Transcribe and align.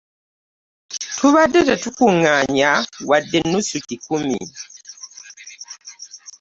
Tubadde 1.17 1.59
tetukuŋŋaanya 1.67 2.71
wadde 3.09 3.37
nnusu 3.41 3.73
ekikumi. 3.81 4.39